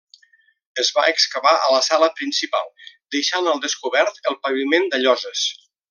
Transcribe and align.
Es 0.83 0.87
va 0.95 1.03
excavar 1.11 1.51
la 1.75 1.81
sala 1.89 2.09
principal, 2.21 2.71
deixant 3.17 3.51
al 3.53 3.63
descobert 3.67 4.19
el 4.33 4.39
paviment 4.49 4.93
de 4.97 5.05
lloses. 5.07 5.47